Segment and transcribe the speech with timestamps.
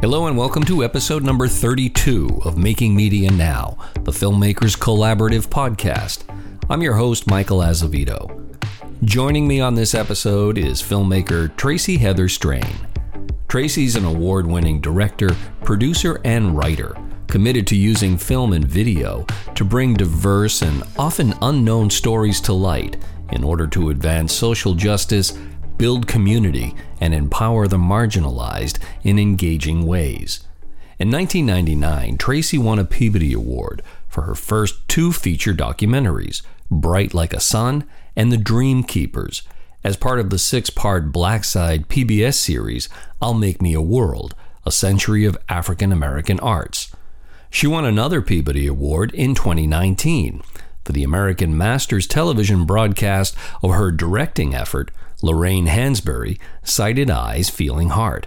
[0.00, 6.22] Hello and welcome to episode number 32 of Making Media Now, the Filmmakers Collaborative podcast.
[6.70, 8.56] I'm your host, Michael Azevedo.
[9.04, 12.64] Joining me on this episode is filmmaker Tracy Heather Strain.
[13.46, 16.96] Tracy's an award winning director, producer, and writer
[17.26, 22.96] committed to using film and video to bring diverse and often unknown stories to light
[23.32, 25.38] in order to advance social justice,
[25.80, 30.46] build community, and empower the marginalized in engaging ways.
[30.98, 37.32] In 1999, Tracy won a Peabody Award for her first two feature documentaries, Bright Like
[37.32, 39.42] a Sun and The Dream Keepers,
[39.82, 42.90] as part of the six part Blackside PBS series,
[43.22, 44.34] I'll Make Me a World,
[44.66, 46.94] a century of African American arts.
[47.48, 50.42] She won another Peabody Award in 2019
[50.84, 54.90] for the American Masters television broadcast of her directing effort,
[55.22, 58.26] Lorraine Hansberry, Sighted Eyes, Feeling Heart.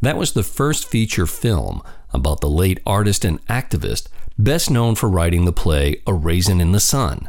[0.00, 1.82] That was the first feature film
[2.12, 6.72] about the late artist and activist, best known for writing the play A Raisin in
[6.72, 7.28] the Sun.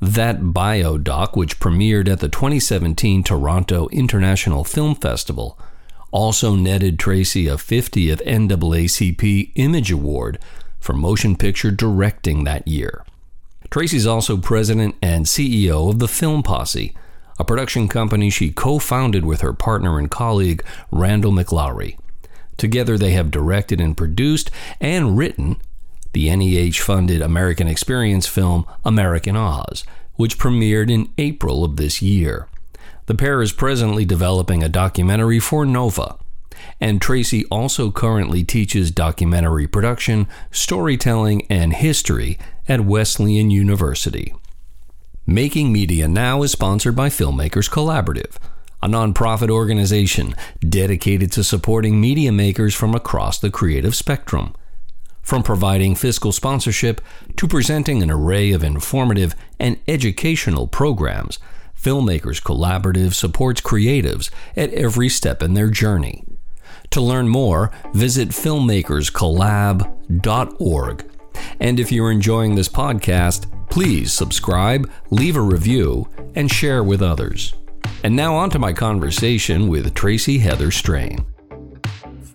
[0.00, 5.58] That bio doc, which premiered at the 2017 Toronto International Film Festival,
[6.10, 10.38] also netted Tracy a 50th NAACP Image Award
[10.78, 13.04] for motion picture directing that year.
[13.70, 16.94] Tracy's also president and CEO of the Film Posse,
[17.38, 21.98] a production company she co founded with her partner and colleague, Randall MacLowry.
[22.56, 25.56] Together, they have directed and produced and written
[26.12, 29.84] the NEH funded American Experience film American Oz,
[30.16, 32.48] which premiered in April of this year.
[33.06, 36.16] The pair is presently developing a documentary for Nova,
[36.80, 42.38] and Tracy also currently teaches documentary production, storytelling, and history
[42.68, 44.34] at Wesleyan University.
[45.26, 48.38] Making Media Now is sponsored by Filmmakers Collaborative,
[48.82, 50.34] a nonprofit organization
[50.68, 54.52] dedicated to supporting media makers from across the creative spectrum.
[55.22, 57.00] From providing fiscal sponsorship
[57.36, 61.38] to presenting an array of informative and educational programs,
[61.80, 66.24] Filmmakers Collaborative supports creatives at every step in their journey.
[66.90, 71.04] To learn more, visit filmmakerscollab.org.
[71.60, 77.54] And if you're enjoying this podcast, please subscribe, leave a review, and share with others.
[78.04, 81.24] And now on to my conversation with Tracy Heather Strain.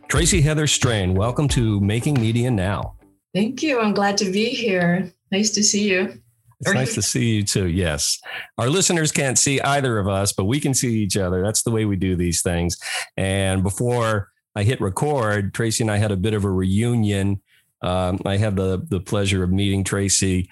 [0.07, 2.95] Tracy Heather Strain, welcome to Making Media Now.
[3.35, 3.79] Thank you.
[3.79, 5.13] I'm glad to be here.
[5.31, 6.19] Nice to see you.
[6.61, 7.67] It's nice to see you too.
[7.67, 8.19] Yes.
[8.57, 11.43] Our listeners can't see either of us, but we can see each other.
[11.43, 12.79] That's the way we do these things.
[13.15, 17.43] And before I hit record, Tracy and I had a bit of a reunion.
[17.83, 20.49] Um, I had the the pleasure of meeting Tracy.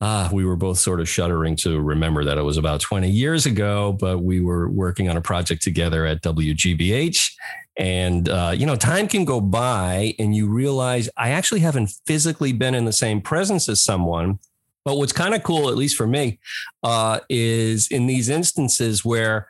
[0.00, 3.44] Ah, we were both sort of shuddering to remember that it was about 20 years
[3.44, 7.30] ago, but we were working on a project together at WGBH.
[7.76, 12.52] And, uh, you know, time can go by and you realize I actually haven't physically
[12.52, 14.38] been in the same presence as someone.
[14.84, 16.38] But what's kind of cool, at least for me,
[16.82, 19.48] uh, is in these instances where,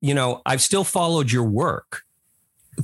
[0.00, 2.04] you know, I've still followed your work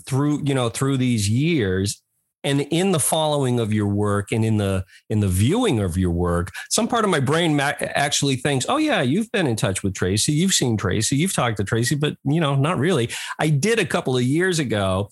[0.05, 2.03] through you know through these years
[2.47, 6.13] and in the following of your work and in the in the viewing of your
[6.13, 9.95] work some part of my brain actually thinks oh yeah you've been in touch with
[9.95, 10.33] tracy.
[10.33, 11.17] You've seen tracy.
[11.17, 13.11] You've talked to tracy but you know not really.
[13.39, 15.11] I did a couple of years ago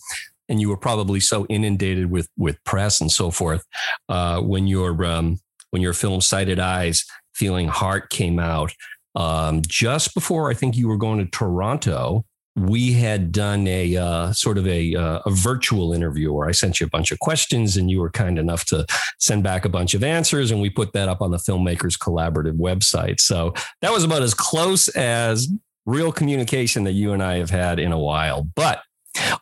[0.49, 3.65] and you were probably so inundated with with press and so forth
[4.09, 5.41] uh, when your um,
[5.71, 8.73] when your film sighted eyes feeling heart came out
[9.17, 12.25] um, just before i think you were going to toronto
[12.57, 16.79] we had done a uh, sort of a, uh, a virtual interview where I sent
[16.79, 18.87] you a bunch of questions and you were kind enough to
[19.19, 20.53] send back a bunch of answers.
[20.53, 23.19] And we put that up on the Filmmakers Collaborative website.
[23.19, 25.49] So that was about as close as
[25.85, 28.49] real communication that you and I have had in a while.
[28.55, 28.83] But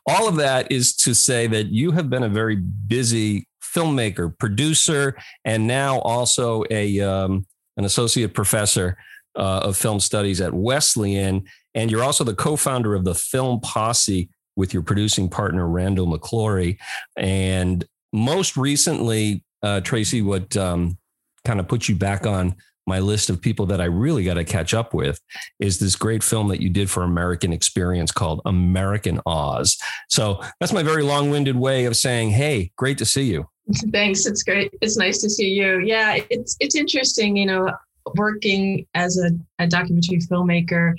[0.07, 5.17] all of that is to say that you have been a very busy filmmaker, producer,
[5.45, 7.47] and now also a um,
[7.77, 8.99] an associate professor
[9.37, 11.45] uh, of film studies at Wesleyan.
[11.75, 16.07] And you're also the co founder of the Film Posse with your producing partner, Randall
[16.07, 16.79] MacLowry.
[17.17, 20.99] And most recently, uh, Tracy, what um,
[21.45, 22.55] kind of put you back on
[22.87, 25.21] my list of people that I really got to catch up with
[25.61, 29.79] is this great film that you did for American Experience called American Oz.
[30.09, 33.47] So that's my very long winded way of saying, hey, great to see you.
[33.93, 34.27] Thanks.
[34.27, 34.73] It's great.
[34.81, 35.79] It's nice to see you.
[35.81, 37.71] Yeah, it's it's interesting, you know,
[38.17, 39.31] working as a,
[39.61, 40.95] a documentary filmmaker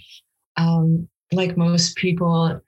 [0.57, 2.61] um, like most people,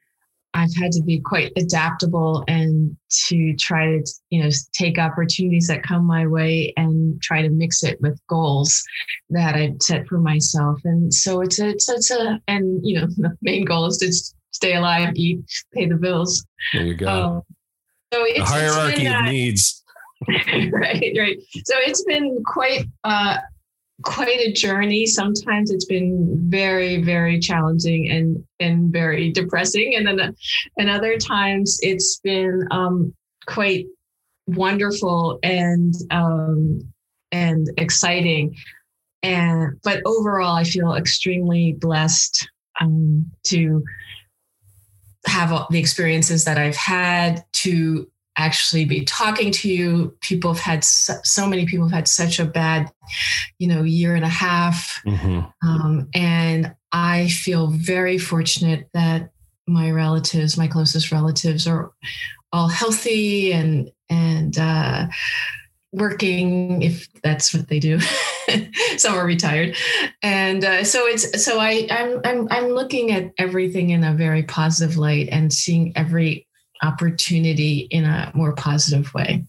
[0.54, 2.96] I've had to be quite adaptable and
[3.28, 7.84] to try to, you know, take opportunities that come my way and try to mix
[7.84, 8.82] it with goals
[9.30, 10.80] that I've set for myself.
[10.86, 13.98] And so it's a, it's a, it's a and you know, the main goal is
[13.98, 14.14] to
[14.52, 15.40] stay alive, eat,
[15.74, 16.46] pay the bills.
[16.74, 17.08] There you go.
[17.10, 17.42] Um,
[18.14, 19.84] it's, a hierarchy been, uh, of needs.
[20.28, 21.38] right, right.
[21.66, 23.38] So it's been quite uh,
[24.03, 25.06] quite a journey.
[25.06, 30.36] Sometimes it's been very, very challenging and and very depressing, and then
[30.77, 33.13] and other times it's been um,
[33.47, 33.86] quite
[34.47, 36.81] wonderful and um,
[37.31, 38.56] and exciting.
[39.24, 42.47] And but overall, I feel extremely blessed
[42.80, 43.83] um, to
[45.25, 48.07] have the experiences that I've had to
[48.38, 50.16] actually be talking to you.
[50.22, 52.92] People have had so, so, many people have had such a bad,
[53.60, 55.68] you know, year and a half, mm-hmm.
[55.68, 59.32] um, and I feel very fortunate that
[59.68, 61.92] my relatives, my closest relatives, are
[62.52, 65.08] all healthy and and uh,
[65.92, 68.00] working if that's what they do.
[68.98, 69.76] Some are retired,
[70.22, 74.44] and uh, so it's so I I'm I'm I'm looking at everything in a very
[74.44, 76.48] positive light and seeing every
[76.81, 79.45] opportunity in a more positive way.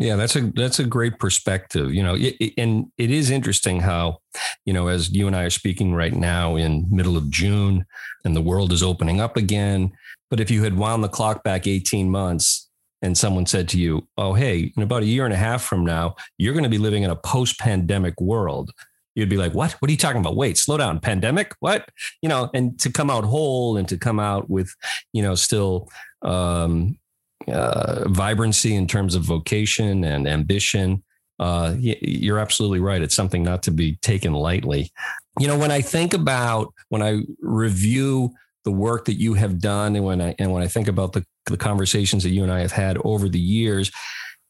[0.00, 1.92] Yeah, that's a that's a great perspective.
[1.92, 4.20] You know, it, and it is interesting how,
[4.64, 7.84] you know, as you and I are speaking right now in middle of June,
[8.24, 9.90] and the world is opening up again.
[10.30, 12.68] But if you had wound the clock back eighteen months,
[13.02, 15.84] and someone said to you, "Oh, hey, in about a year and a half from
[15.84, 18.70] now, you're going to be living in a post-pandemic world,"
[19.16, 19.72] you'd be like, "What?
[19.72, 20.36] What are you talking about?
[20.36, 21.00] Wait, slow down.
[21.00, 21.56] Pandemic?
[21.58, 21.88] What?
[22.22, 24.72] You know?" And to come out whole and to come out with,
[25.12, 25.88] you know, still
[26.22, 26.98] um,
[27.46, 31.02] uh, vibrancy in terms of vocation and ambition.
[31.38, 33.00] Uh, you're absolutely right.
[33.00, 34.90] It's something not to be taken lightly.
[35.38, 38.34] You know, when I think about when I review
[38.64, 41.24] the work that you have done, and when I and when I think about the,
[41.46, 43.92] the conversations that you and I have had over the years,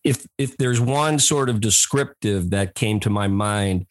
[0.03, 3.87] if if there's one sort of descriptive that came to my mind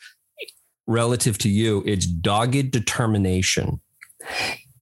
[0.87, 3.79] relative to you, it's dogged determination.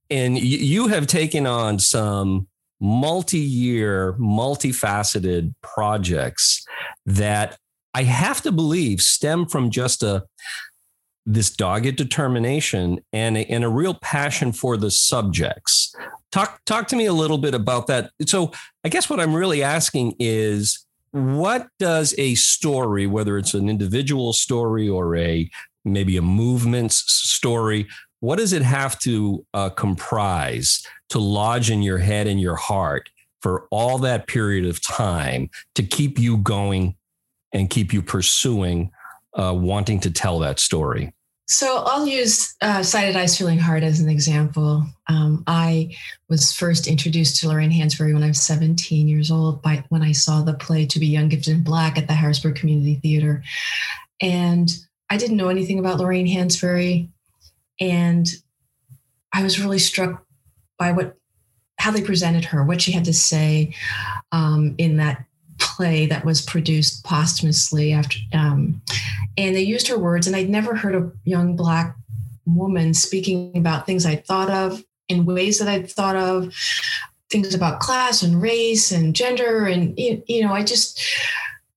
[0.09, 2.47] And you have taken on some
[2.79, 6.65] multi-year, multifaceted projects
[7.05, 7.57] that
[7.93, 10.25] I have to believe stem from just a
[11.25, 15.95] this dogged determination and a, and a real passion for the subjects.
[16.31, 18.11] Talk talk to me a little bit about that.
[18.27, 18.51] So
[18.83, 24.33] I guess what I'm really asking is what does a story, whether it's an individual
[24.33, 25.49] story or a
[25.85, 27.87] maybe a movement's story,
[28.25, 33.07] what does it have to uh, comprise to lodge in your head and your heart
[33.39, 36.95] for all that period of time to keep you going
[37.53, 38.89] and keep you pursuing
[39.35, 41.13] uh, wanting to tell that story?
[41.47, 44.83] So I'll use uh, Sighted Eyes Feeling Heart as an example.
[45.07, 45.95] Um, I
[46.27, 50.13] was first introduced to Lorraine Hansberry when I was 17 years old by when I
[50.13, 53.43] saw the play To Be Young, Gifted and Black at the Harrisburg Community Theater.
[54.19, 54.75] And
[55.11, 57.09] I didn't know anything about Lorraine Hansberry.
[57.79, 58.27] And
[59.33, 60.25] I was really struck
[60.77, 61.17] by what
[61.77, 63.75] how they presented her, what she had to say
[64.31, 65.25] um, in that
[65.59, 68.81] play that was produced posthumously after um,
[69.37, 70.27] and they used her words.
[70.27, 71.95] And i'd never heard a young black
[72.45, 76.53] woman speaking about things i'd thought of in ways that i'd thought of
[77.29, 81.01] things about class and race and gender and you know i just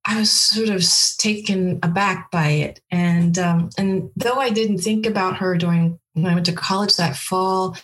[0.09, 0.83] I was sort of
[1.19, 6.25] taken aback by it, and um, and though I didn't think about her during when
[6.27, 7.77] I went to college that fall,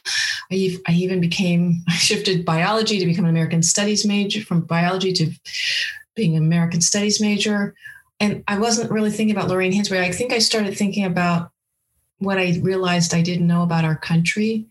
[0.51, 5.13] I, I even became I shifted biology to become an American Studies major from biology
[5.13, 5.31] to
[6.17, 7.75] being an American Studies major,
[8.19, 10.05] and I wasn't really thinking about Lorraine Hansberry.
[10.05, 11.51] I think I started thinking about
[12.19, 14.67] what I realized I didn't know about our country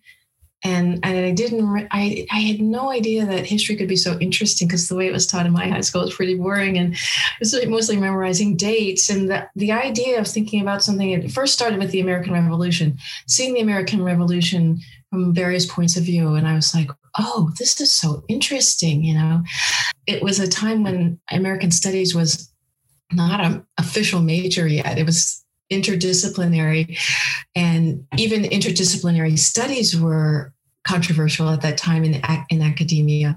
[0.63, 4.67] and and I didn't I I had no idea that history could be so interesting
[4.67, 6.77] because the way it was taught in my high school was pretty boring.
[6.77, 9.09] And it was mostly memorizing dates.
[9.09, 12.97] And the, the idea of thinking about something it first started with the American Revolution
[13.27, 14.79] seeing the American Revolution
[15.09, 16.35] from various points of view.
[16.35, 16.89] And I was like
[17.19, 19.43] oh this is so interesting you know?
[20.07, 22.51] It was a time when American studies was
[23.11, 24.97] not an official major yet.
[24.97, 26.97] It was interdisciplinary.
[27.55, 30.52] And even interdisciplinary studies were
[30.83, 33.35] controversial at that time in, in academia.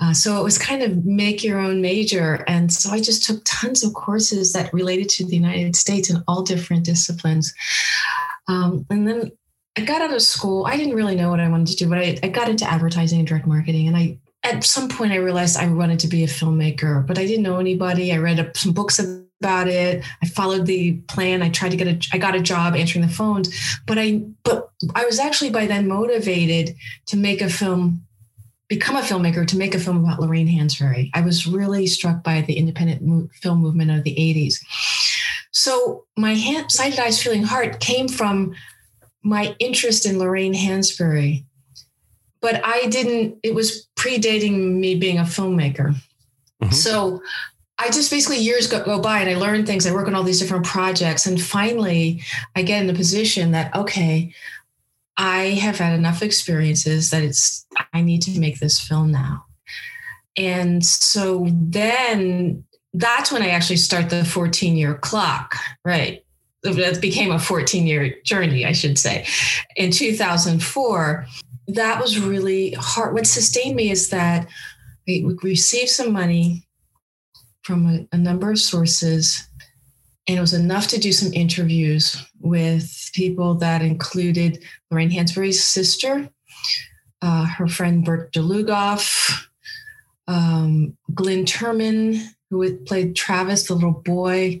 [0.00, 2.44] Uh, so it was kind of make your own major.
[2.46, 6.22] And so I just took tons of courses that related to the United States in
[6.28, 7.54] all different disciplines.
[8.48, 9.32] Um, and then
[9.76, 10.66] I got out of school.
[10.66, 13.18] I didn't really know what I wanted to do, but I, I got into advertising
[13.18, 13.88] and direct marketing.
[13.88, 17.26] And I, at some point, I realized I wanted to be a filmmaker, but I
[17.26, 18.12] didn't know anybody.
[18.12, 20.04] I read up some books about it.
[20.22, 21.42] I followed the plan.
[21.42, 23.54] I tried to get a I got a job answering the phones,
[23.86, 26.74] but I but I was actually by then motivated
[27.06, 28.04] to make a film
[28.68, 31.10] become a filmmaker to make a film about Lorraine Hansberry.
[31.14, 34.54] I was really struck by the independent mo- film movement of the 80s.
[35.52, 38.54] So my hand, sighted eyes feeling heart came from
[39.22, 41.44] my interest in Lorraine Hansberry.
[42.40, 45.94] But I didn't, it was predating me being a filmmaker.
[46.62, 46.72] Mm-hmm.
[46.72, 47.22] So
[47.78, 49.86] I just basically years go, go by and I learn things.
[49.86, 51.26] I work on all these different projects.
[51.26, 52.22] And finally,
[52.54, 54.32] I get in the position that, okay,
[55.16, 59.44] I have had enough experiences that it's, I need to make this film now.
[60.36, 66.24] And so then that's when I actually start the 14 year clock, right?
[66.62, 69.26] That became a 14 year journey, I should say.
[69.76, 71.26] In 2004,
[71.68, 73.14] that was really hard.
[73.14, 74.48] What sustained me is that
[75.06, 76.63] we received some money
[77.64, 79.48] from a, a number of sources,
[80.28, 86.28] and it was enough to do some interviews with people that included Lorraine Hansberry's sister,
[87.22, 89.46] uh, her friend Burt D'Lugoff,
[90.28, 94.60] um, Glynn Turman, who played Travis, the little boy,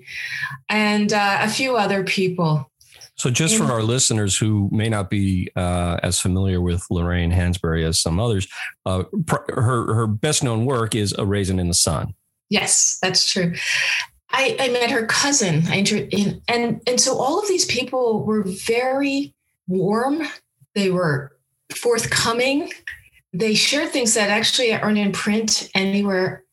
[0.68, 2.70] and uh, a few other people.
[3.16, 7.86] So, just for our listeners who may not be uh, as familiar with Lorraine Hansberry
[7.86, 8.48] as some others,
[8.86, 9.04] uh,
[9.48, 12.14] her her best known work is A Raisin in the Sun.
[12.50, 13.54] Yes, that's true.
[14.30, 15.62] I, I met her cousin.
[15.68, 15.84] I
[16.48, 19.34] and and so all of these people were very
[19.68, 20.22] warm.
[20.74, 21.36] They were
[21.74, 22.72] forthcoming.
[23.32, 26.44] They shared things that actually aren't in print anywhere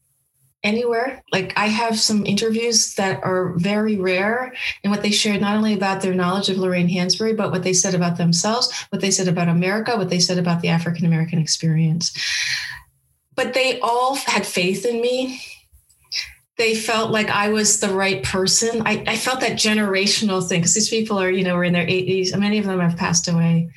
[0.63, 1.23] anywhere.
[1.31, 5.73] Like I have some interviews that are very rare and what they shared not only
[5.73, 9.27] about their knowledge of Lorraine Hansberry, but what they said about themselves, what they said
[9.27, 12.11] about America, what they said about the African American experience.
[13.35, 15.41] But they all had faith in me.
[16.61, 18.83] They felt like I was the right person.
[18.85, 21.87] I, I felt that generational thing because these people are, you know, were in their
[21.87, 22.37] 80s.
[22.37, 23.71] Many of them have passed away.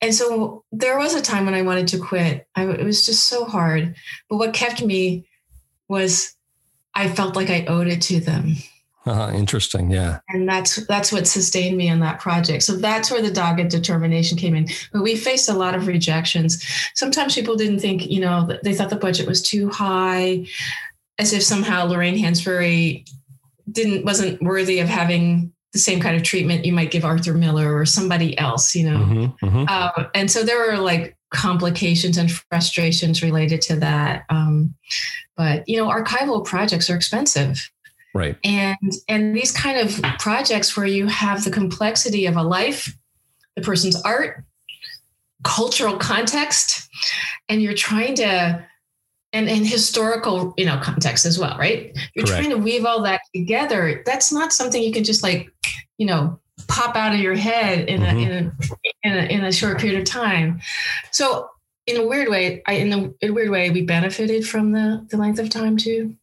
[0.00, 2.48] And so there was a time when I wanted to quit.
[2.56, 3.94] I, it was just so hard.
[4.28, 5.28] But what kept me
[5.86, 6.34] was
[6.96, 8.56] I felt like I owed it to them.
[9.06, 10.18] Uh, interesting, yeah.
[10.30, 12.64] And that's that's what sustained me in that project.
[12.64, 14.68] So that's where the dogged determination came in.
[14.92, 16.60] But we faced a lot of rejections.
[16.94, 20.46] Sometimes people didn't think, you know, they thought the budget was too high,
[21.18, 23.08] as if somehow Lorraine Hansberry
[23.70, 27.76] didn't wasn't worthy of having the same kind of treatment you might give Arthur Miller
[27.76, 28.98] or somebody else, you know.
[28.98, 29.64] Mm-hmm, mm-hmm.
[29.68, 34.24] Uh, and so there were like complications and frustrations related to that.
[34.30, 34.74] Um,
[35.36, 37.70] but you know, archival projects are expensive.
[38.14, 38.38] Right.
[38.44, 42.96] And and these kind of projects where you have the complexity of a life,
[43.56, 44.44] the person's art,
[45.44, 46.88] cultural context,
[47.50, 48.66] and you're trying to
[49.32, 51.96] and, and historical, you know, context as well, right?
[52.14, 52.44] You're Correct.
[52.44, 54.02] trying to weave all that together.
[54.06, 55.50] That's not something you can just like,
[55.98, 58.16] you know, pop out of your head in, mm-hmm.
[58.16, 58.52] a, in, a,
[59.02, 60.60] in a in a short period of time.
[61.12, 61.48] So
[61.86, 65.06] in a weird way, I in a, in a weird way, we benefited from the
[65.10, 66.16] the length of time too.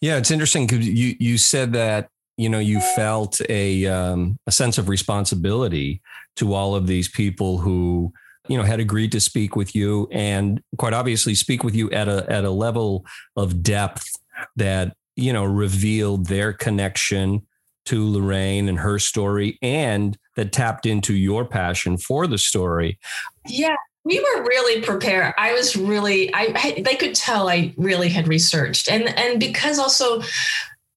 [0.00, 4.52] Yeah, it's interesting because you you said that you know you felt a um, a
[4.52, 6.00] sense of responsibility
[6.36, 8.12] to all of these people who
[8.48, 12.08] you know had agreed to speak with you and quite obviously speak with you at
[12.08, 13.04] a at a level
[13.36, 14.10] of depth
[14.56, 17.42] that you know revealed their connection
[17.88, 22.98] to Lorraine and her story and that tapped into your passion for the story.
[23.46, 25.34] Yeah, we were really prepared.
[25.38, 28.90] I was really I, I they could tell I really had researched.
[28.90, 30.22] And and because also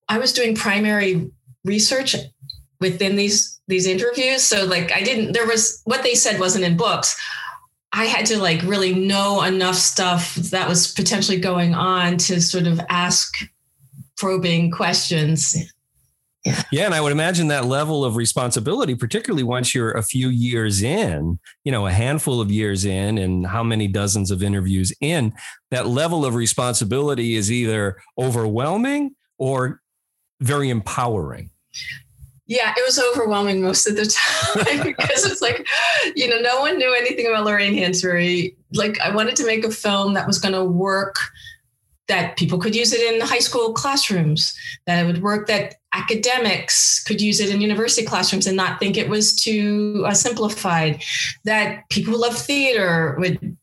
[0.09, 1.31] I was doing primary
[1.63, 2.15] research
[2.79, 6.75] within these these interviews so like I didn't there was what they said wasn't in
[6.75, 7.17] books.
[7.93, 12.67] I had to like really know enough stuff that was potentially going on to sort
[12.67, 13.35] of ask
[14.17, 15.55] probing questions
[16.45, 16.63] yeah.
[16.71, 16.85] yeah.
[16.85, 21.39] And I would imagine that level of responsibility, particularly once you're a few years in,
[21.63, 25.33] you know, a handful of years in and how many dozens of interviews in,
[25.69, 29.81] that level of responsibility is either overwhelming or
[30.39, 31.51] very empowering.
[32.51, 34.05] Yeah, it was overwhelming most of the
[34.65, 35.65] time because it's like,
[36.17, 38.57] you know, no one knew anything about Lorraine Hansberry.
[38.73, 41.15] Like, I wanted to make a film that was going to work
[42.09, 44.53] that people could use it in high school classrooms,
[44.85, 48.97] that it would work that academics could use it in university classrooms and not think
[48.97, 51.01] it was too uh, simplified,
[51.45, 53.55] that people who love theater would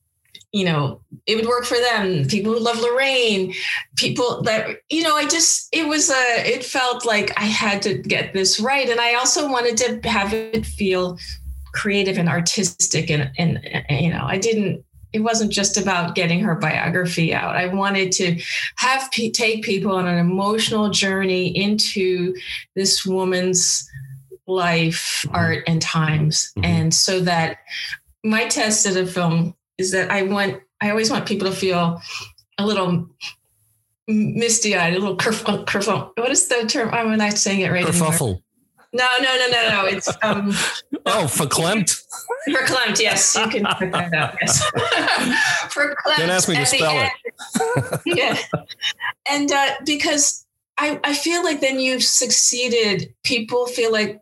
[0.53, 2.25] you know, it would work for them.
[2.27, 3.53] People who love Lorraine,
[3.97, 7.99] people that, you know, I just, it was a, it felt like I had to
[7.99, 8.89] get this right.
[8.89, 11.19] And I also wanted to have it feel
[11.75, 13.11] creative and artistic.
[13.11, 17.57] And, and, and you know, I didn't, it wasn't just about getting her biography out.
[17.57, 18.41] I wanted to
[18.77, 22.35] have take people on an emotional journey into
[22.75, 23.89] this woman's
[24.47, 25.35] life, mm-hmm.
[25.35, 26.65] art, and times, mm-hmm.
[26.65, 27.59] and so that
[28.25, 32.01] my test of the film is that I want I always want people to feel
[32.59, 33.09] a little
[34.07, 35.67] misty eyed, a little kerfuffle.
[35.67, 36.91] Kerf- what is the term?
[36.93, 37.85] I'm not saying it right.
[37.87, 38.43] Kerfuffle.
[38.93, 39.85] No, no, no, no, no.
[39.87, 40.51] It's um.
[41.07, 42.05] oh, verklempt.
[42.49, 43.01] Verklempt.
[43.01, 44.37] Yes, you can put that out.
[44.41, 44.65] Yes.
[45.75, 46.17] verklempt.
[46.17, 48.01] Don't ask me to spell end, it.
[48.07, 48.39] yeah,
[49.31, 50.47] and uh, because
[50.79, 53.15] I I feel like then you've succeeded.
[53.25, 54.21] People feel like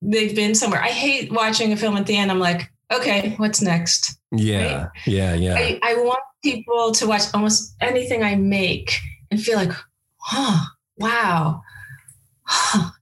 [0.00, 0.80] they've been somewhere.
[0.80, 2.30] I hate watching a film at the end.
[2.30, 4.18] I'm like, okay, what's next?
[4.32, 4.90] Yeah, right?
[5.06, 5.54] yeah, yeah.
[5.54, 8.98] I, I want people to watch almost anything I make
[9.30, 9.72] and feel like,
[10.18, 10.64] huh,
[10.98, 11.62] wow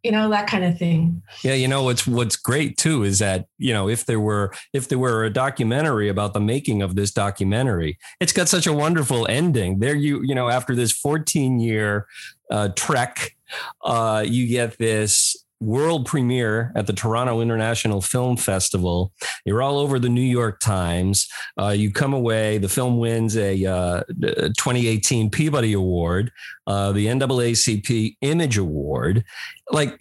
[0.02, 3.46] you know that kind of thing yeah you know what's what's great too is that
[3.58, 7.12] you know if there were if there were a documentary about the making of this
[7.12, 12.06] documentary it's got such a wonderful ending there you you know after this 14 year
[12.50, 13.36] uh, trek
[13.84, 19.12] uh, you get this world premiere at the Toronto International Film Festival.
[19.44, 21.28] You're all over the New York Times.
[21.58, 26.30] Uh, you come away, the film wins a uh, 2018 Peabody Award,
[26.66, 29.24] uh, the NAACP Image Award.
[29.70, 29.98] Like,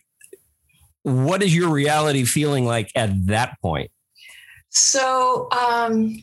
[1.03, 3.91] what is your reality feeling like at that point?
[4.69, 6.19] So, um,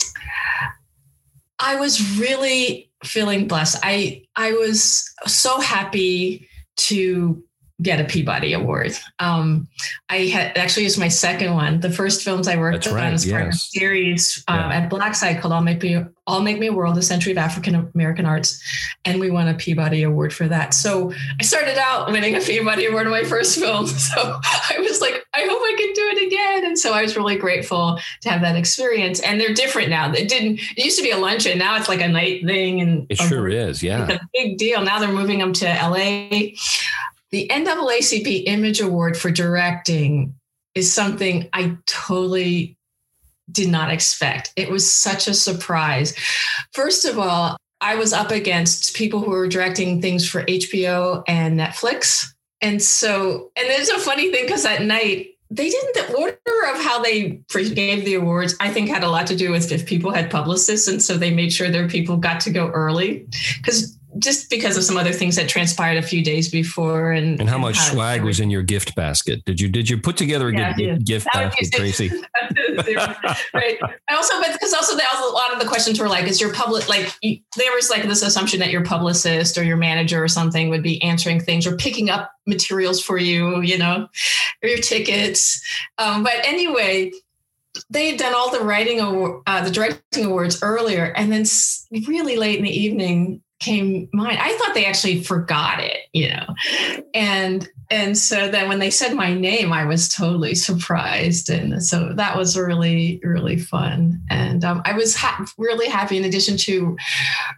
[1.59, 3.79] I was really feeling blessed.
[3.83, 7.43] I I was so happy to
[7.83, 8.93] get a Peabody Award.
[9.19, 9.69] Um,
[10.09, 11.81] I had actually it's my second one.
[11.81, 13.33] The first films I worked That's on right, as yes.
[13.33, 14.77] part of a series um, yeah.
[14.79, 17.91] at Blackside called "All Make Me I'll Make Me a World: A Century of African
[17.95, 18.63] American Arts,"
[19.05, 20.75] and we won a Peabody Award for that.
[20.75, 23.87] So I started out winning a Peabody Award in my first film.
[24.03, 26.67] So I was like, I hope I can do it again.
[26.67, 29.21] And so I was really grateful to have that experience.
[29.21, 30.13] And they're different now.
[30.13, 30.61] It didn't.
[30.77, 31.57] It used to be a luncheon.
[31.57, 33.83] Now it's like a night thing, and it sure is.
[33.83, 34.83] Yeah, it's a big deal.
[34.83, 36.53] Now they're moving them to LA
[37.33, 40.35] the NAACP Image Award for directing
[40.75, 42.77] is something I totally
[43.51, 44.53] did not expect.
[44.57, 46.15] It was such a surprise.
[46.73, 51.59] First of all, I was up against people who were directing things for HBO and
[51.59, 52.33] Netflix.
[52.61, 56.37] And so, and it's a funny thing because that night, they didn't, the order
[56.71, 59.85] of how they gave the awards, I think had a lot to do with if
[59.85, 60.87] people had publicists.
[60.87, 63.27] And so they made sure their people got to go early.
[63.59, 67.49] Because just because of some other things that transpired a few days before and and
[67.49, 69.45] how much how swag was in your gift basket?
[69.45, 72.11] Did you did you put together a yeah, gift, gift basket tracy?
[73.55, 73.79] Right.
[74.09, 76.89] I also but because also, a lot of the questions were like is your public
[76.89, 80.69] like you, there was like this assumption that your publicist or your manager or something
[80.69, 84.09] would be answering things or picking up materials for you you know
[84.63, 85.63] or your tickets.
[85.99, 87.13] Um, but anyway
[87.89, 89.01] they had done all the writing
[89.47, 91.45] uh, the directing awards earlier and then
[92.07, 94.39] really late in the evening came mine.
[94.41, 96.47] I thought they actually forgot it, you know.
[97.15, 102.13] And and so then when they said my name, I was totally surprised, and so
[102.15, 104.21] that was really really fun.
[104.31, 106.17] And um, I was ha- really happy.
[106.17, 106.97] In addition to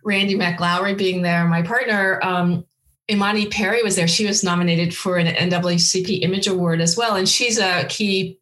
[0.04, 2.20] Randy MacLowry being there, my partner.
[2.22, 2.64] Um,
[3.10, 4.08] Imani Perry was there.
[4.08, 8.38] She was nominated for an NAACP Image Award as well, and she's a key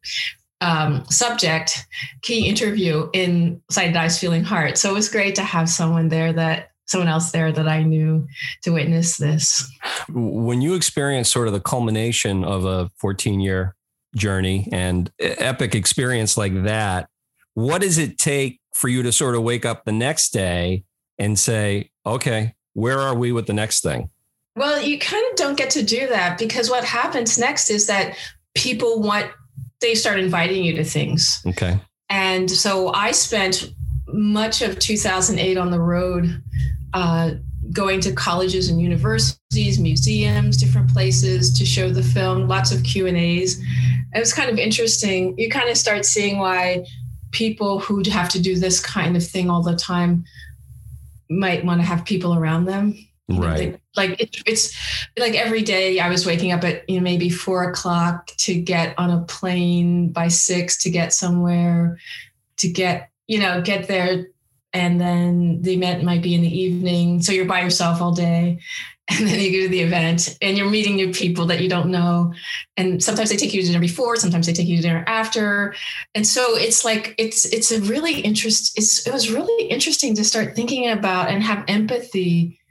[0.63, 1.85] um, subject,
[2.21, 4.77] key interview in Sighted Eyes Feeling Heart.
[4.77, 8.27] So it was great to have someone there that someone else there that I knew
[8.63, 9.69] to witness this.
[10.09, 13.75] When you experience sort of the culmination of a 14 year
[14.15, 17.09] journey and epic experience like that,
[17.53, 20.83] what does it take for you to sort of wake up the next day
[21.17, 24.09] and say, okay, where are we with the next thing?
[24.55, 28.15] Well, you kind of don't get to do that because what happens next is that
[28.55, 29.31] people want,
[29.81, 31.41] they start inviting you to things.
[31.47, 31.79] Okay.
[32.09, 33.71] And so I spent
[34.13, 36.41] much of 2008 on the road,
[36.93, 37.31] uh,
[37.71, 42.47] going to colleges and universities, museums, different places to show the film.
[42.47, 43.59] Lots of Q and A's.
[44.13, 45.37] It was kind of interesting.
[45.37, 46.85] You kind of start seeing why
[47.31, 50.23] people who have to do this kind of thing all the time
[51.29, 52.95] might want to have people around them.
[53.27, 53.79] Right.
[53.95, 54.77] Like it, it's
[55.17, 58.93] like every day I was waking up at you know maybe four o'clock to get
[58.99, 61.97] on a plane by six to get somewhere
[62.57, 64.27] to get you know, get there
[64.73, 67.21] and then the event might be in the evening.
[67.21, 68.59] So you're by yourself all day.
[69.09, 71.91] And then you go to the event and you're meeting new people that you don't
[71.91, 72.33] know.
[72.77, 75.75] And sometimes they take you to dinner before, sometimes they take you to dinner after.
[76.15, 80.23] And so it's like it's it's a really interest, it's it was really interesting to
[80.23, 82.61] start thinking about and have empathy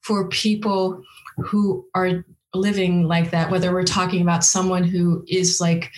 [0.00, 1.02] for people
[1.36, 5.92] who are living like that, whether we're talking about someone who is like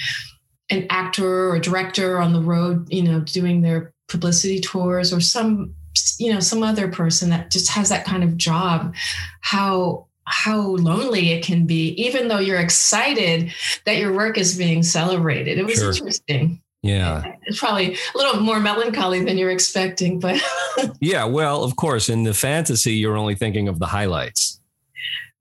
[0.71, 5.75] an actor or director on the road, you know, doing their publicity tours or some
[6.19, 8.95] you know some other person that just has that kind of job
[9.41, 13.53] how how lonely it can be even though you're excited
[13.85, 15.91] that your work is being celebrated it was sure.
[15.91, 17.33] interesting yeah.
[17.47, 20.41] It's probably a little more melancholy than you're expecting, but
[21.01, 24.61] Yeah, well, of course, in the fantasy you're only thinking of the highlights.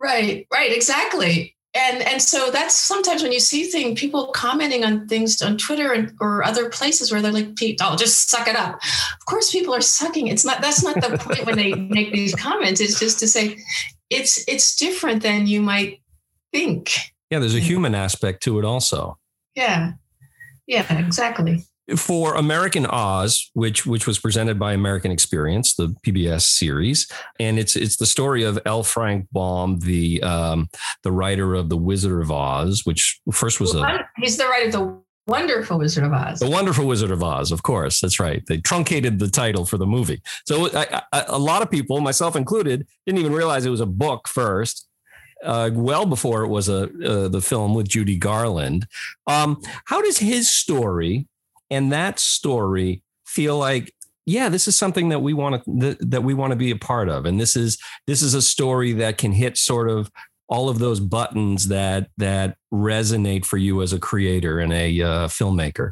[0.02, 1.53] Right, right, exactly.
[1.76, 5.92] And and so that's sometimes when you see things, people commenting on things on Twitter
[5.92, 9.74] and, or other places where they're like, "Oh, just suck it up." Of course, people
[9.74, 10.28] are sucking.
[10.28, 10.62] It's not.
[10.62, 12.80] That's not the point when they make these comments.
[12.80, 13.58] It's just to say,
[14.10, 16.02] it's it's different than you might
[16.52, 16.92] think.
[17.30, 17.68] Yeah, there's a mm-hmm.
[17.68, 19.18] human aspect to it also.
[19.56, 19.94] Yeah,
[20.68, 21.66] yeah, exactly
[21.98, 27.08] for American Oz, which which was presented by American Experience, the PBS series,
[27.40, 28.84] and it's it's the story of L.
[28.84, 30.70] Frank Baum, the um,
[31.04, 34.72] the writer of the Wizard of Oz, which first was a he's the writer of
[34.72, 36.40] the Wonderful Wizard of Oz.
[36.40, 38.44] The Wonderful Wizard of Oz, of course, that's right.
[38.46, 42.36] They truncated the title for the movie, so I, I, a lot of people, myself
[42.36, 44.88] included, didn't even realize it was a book first.
[45.44, 48.88] Uh, well before it was a uh, the film with Judy Garland.
[49.28, 51.28] Um, how does his story
[51.74, 53.94] and that story feel like
[54.26, 57.10] yeah this is something that we want to that we want to be a part
[57.10, 60.12] of and this is this is a story that can hit sort of
[60.48, 65.28] all of those buttons that that resonate for you as a creator and a uh,
[65.28, 65.92] filmmaker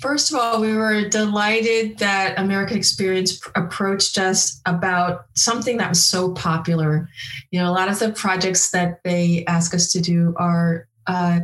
[0.00, 6.02] First of all, we were delighted that American Experience approached us about something that was
[6.02, 7.08] so popular.
[7.50, 11.40] You know, a lot of the projects that they ask us to do are, uh,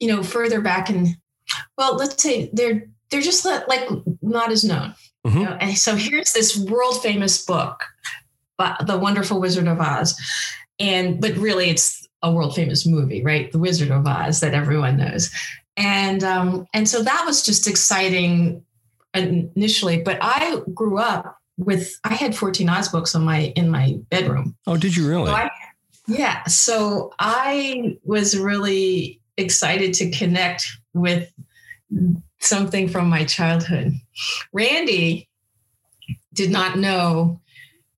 [0.00, 1.14] you know, further back in,
[1.76, 3.88] well, let's say they're they're just not, like
[4.22, 4.92] not as known.
[5.24, 5.38] Mm-hmm.
[5.38, 5.56] You know?
[5.60, 7.84] And so here's this world famous book,
[8.58, 10.20] The Wonderful Wizard of Oz.
[10.80, 13.52] And but really it's a world famous movie, right?
[13.52, 15.30] The Wizard of Oz that everyone knows.
[15.76, 18.64] And um, and so that was just exciting
[19.14, 20.02] initially.
[20.02, 24.56] But I grew up with I had 14 Oz books on my in my bedroom.
[24.66, 25.26] Oh, did you really?
[25.26, 25.50] So I,
[26.08, 26.42] yeah.
[26.46, 31.30] So I was really excited to connect with
[32.44, 33.92] something from my childhood.
[34.52, 35.28] Randy
[36.32, 37.40] did not know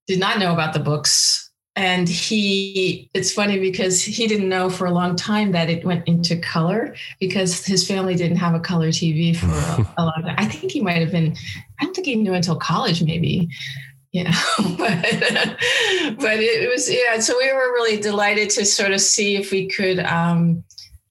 [0.07, 4.87] did not know about the books and he it's funny because he didn't know for
[4.87, 8.87] a long time that it went into color because his family didn't have a color
[8.89, 9.47] tv for
[9.97, 11.35] a, a long time i think he might have been
[11.79, 13.49] i don't think he knew until college maybe
[14.11, 14.33] yeah
[14.77, 15.57] but,
[16.17, 19.67] but it was yeah so we were really delighted to sort of see if we
[19.67, 20.63] could um,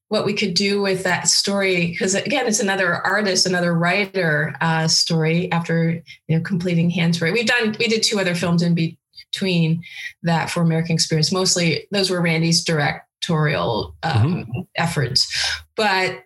[0.09, 4.87] what we could do with that story because again it's another artist another writer uh,
[4.87, 9.83] story after you know completing Hansberry we've done we did two other films in between
[10.23, 11.33] that for american experience.
[11.33, 14.61] Mostly those were randy's directorial um, mm-hmm.
[14.77, 15.63] efforts.
[15.77, 16.23] But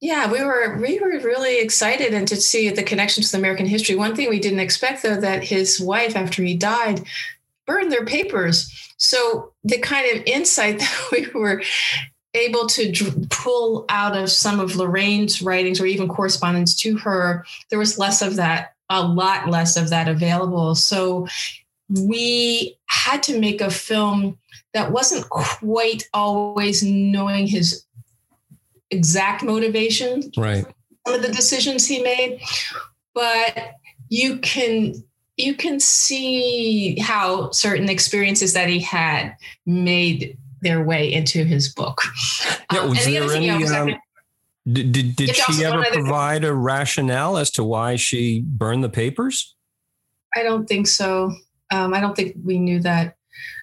[0.00, 3.66] yeah we were we were really excited and to see the connection to the american
[3.66, 3.96] history.
[3.96, 7.04] One thing we didn't expect though that his wife after he died
[7.66, 8.92] burned their papers.
[8.96, 11.62] So the kind of insight that we were
[12.34, 12.92] able to
[13.30, 18.22] pull out of some of Lorraine's writings or even correspondence to her, there was less
[18.22, 20.74] of that, a lot less of that available.
[20.74, 21.26] So
[21.88, 24.38] we had to make a film
[24.74, 27.84] that wasn't quite always knowing his
[28.90, 30.30] exact motivation.
[30.36, 30.64] Right.
[31.06, 32.40] Some of the decisions he made,
[33.14, 33.74] but
[34.08, 34.94] you can
[35.36, 42.02] you can see how certain experiences that he had made their way into his book.
[42.72, 43.50] Yeah, um, was there any?
[43.50, 43.94] Um,
[44.70, 49.56] did did, did she ever provide a rationale as to why she burned the papers?
[50.36, 51.34] I don't think so.
[51.72, 53.16] Um, I don't think we knew that.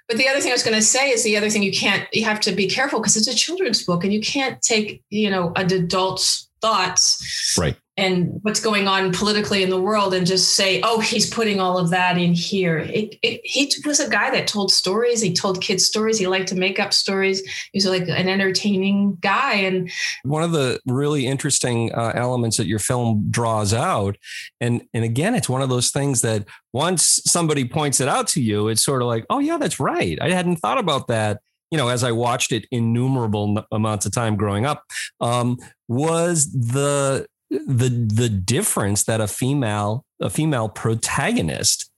[0.07, 2.07] But the other thing I was going to say is the other thing you can't
[2.13, 5.29] you have to be careful because it's a children's book and you can't take you
[5.29, 10.55] know an adult's thoughts right and what's going on politically in the world and just
[10.55, 12.77] say, oh, he's putting all of that in here.
[12.77, 15.19] It, it, he was a guy that told stories.
[15.19, 16.19] He told kids stories.
[16.19, 17.41] He liked to make up stories.
[17.73, 19.55] He was like an entertaining guy.
[19.55, 19.89] And
[20.23, 24.15] one of the really interesting uh, elements that your film draws out,
[24.61, 28.41] and and again, it's one of those things that once somebody points it out to
[28.41, 30.19] you, it's sort of like, oh yeah, that's right.
[30.21, 34.35] I hadn't thought about that you know, as I watched it innumerable amounts of time
[34.35, 34.83] growing up,
[35.19, 41.89] um, was the the the difference that a female a female protagonist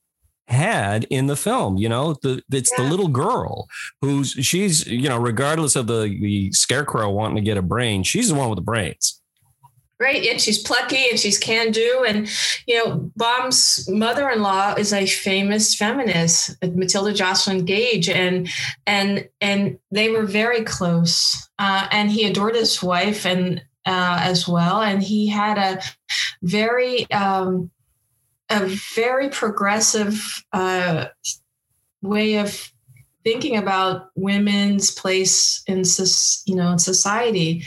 [0.47, 2.83] had in the film you know the it's yeah.
[2.83, 3.67] the little girl
[4.01, 8.29] who's she's you know regardless of the the scarecrow wanting to get a brain she's
[8.29, 9.18] the one with the brains
[9.99, 12.29] right and she's plucky and she's can do and
[12.67, 18.49] you know Baum's mother-in-law is a famous feminist matilda joslyn gage and
[18.87, 24.47] and and they were very close uh, and he adored his wife and uh, as
[24.47, 25.81] well, and he had a
[26.43, 27.71] very um,
[28.49, 31.05] a very progressive uh,
[32.01, 32.71] way of
[33.23, 35.83] thinking about women's place in
[36.45, 37.63] you know in society.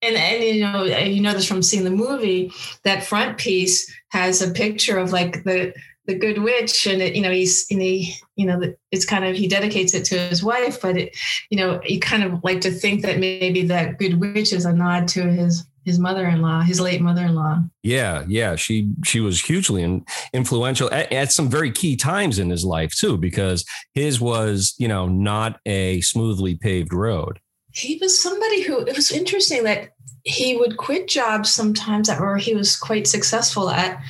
[0.00, 2.52] And, and you know uh, you know this from seeing the movie
[2.84, 5.74] that front piece has a picture of like the
[6.08, 9.36] the Good Witch, and it, you know he's and he you know it's kind of
[9.36, 11.16] he dedicates it to his wife, but it
[11.50, 14.72] you know you kind of like to think that maybe that Good Witch is a
[14.72, 17.62] nod to his his mother-in-law, his late mother-in-law.
[17.82, 22.50] Yeah, yeah, she she was hugely in, influential at, at, some very key times in
[22.50, 27.38] his life too, because his was you know not a smoothly paved road.
[27.78, 29.90] He was somebody who it was interesting that
[30.24, 34.00] he would quit jobs sometimes that were he was quite successful at,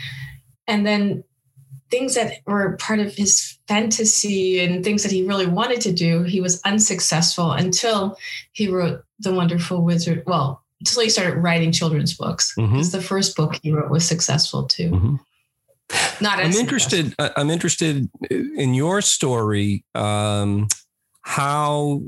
[0.66, 1.24] and then
[1.90, 6.22] things that were part of his fantasy and things that he really wanted to do,
[6.22, 8.16] he was unsuccessful until
[8.52, 10.22] he wrote The Wonderful Wizard.
[10.26, 12.54] Well, until he started writing children's books.
[12.54, 12.96] Because mm-hmm.
[12.96, 14.90] the first book he wrote was successful too.
[14.90, 15.16] Mm-hmm.
[16.20, 17.14] Not I'm interested.
[17.18, 19.84] Uh, I'm interested in your story.
[19.94, 20.68] Um,
[21.22, 22.02] how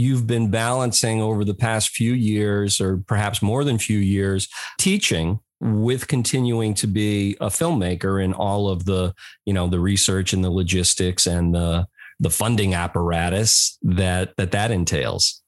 [0.00, 5.40] you've been balancing over the past few years, or perhaps more than few years, teaching
[5.60, 9.12] with continuing to be a filmmaker in all of the
[9.44, 11.86] you know the research and the logistics and the
[12.20, 15.42] the funding apparatus that that that entails?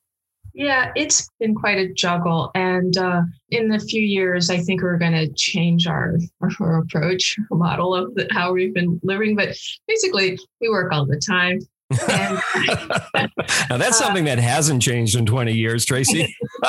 [0.53, 2.51] Yeah it's been quite a juggle.
[2.55, 6.17] And uh, in the few years i think we're going to change our,
[6.61, 9.37] our approach our model of the, how we've been living.
[9.37, 11.61] But basically we work all the time
[11.91, 16.35] now that's something that hasn't changed in 20 years, Tracy.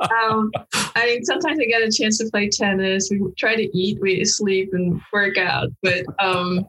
[0.00, 0.50] um,
[0.94, 3.08] I mean, sometimes I get a chance to play tennis.
[3.10, 5.68] We try to eat, we sleep, and work out.
[5.82, 6.66] But um,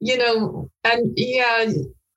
[0.00, 1.66] you know, and yeah,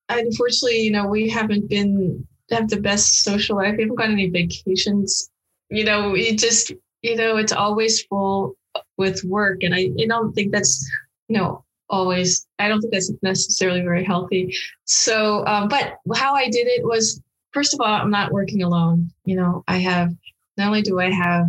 [0.10, 3.76] unfortunately, you know, we haven't been have the best social life.
[3.78, 5.30] We haven't got any vacations.
[5.70, 6.72] You know, we just,
[7.02, 8.56] you know, it's always full
[8.98, 10.90] with work, and I, I don't think that's,
[11.28, 14.54] you know, always i don't think that's necessarily very healthy.
[14.86, 19.12] So um, but how i did it was first of all i'm not working alone.
[19.26, 20.12] You know i have
[20.58, 21.48] not only do i have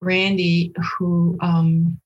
[0.00, 1.98] randy who um,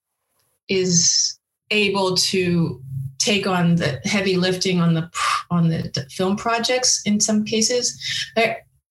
[0.68, 1.38] is
[1.70, 2.80] able to
[3.18, 5.11] take on the heavy lifting on the
[5.50, 7.98] on the film projects in some cases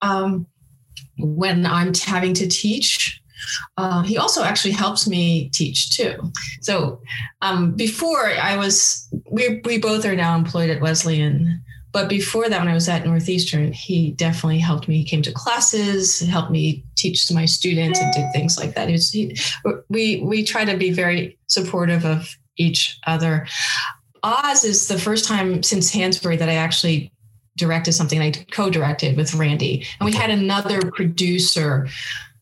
[0.02, 0.46] um,
[1.18, 3.21] when i'm having to teach
[3.78, 6.32] uh, he also actually helps me teach too.
[6.62, 7.02] So
[7.42, 11.64] um, before I was, we, we both are now employed at Wesleyan.
[11.94, 15.00] But before that, when I was at Northeastern, he definitely helped me.
[15.00, 18.90] He came to classes, helped me teach to my students, and did things like that.
[18.90, 19.36] Was, he,
[19.90, 23.46] we we try to be very supportive of each other.
[24.24, 27.12] Oz is the first time since Hansberry that I actually
[27.58, 31.90] directed something I co-directed with Randy, and we had another producer